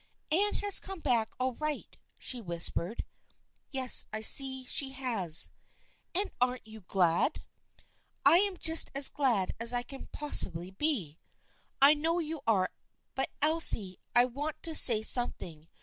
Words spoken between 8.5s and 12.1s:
just as glad as I can possibly be."" I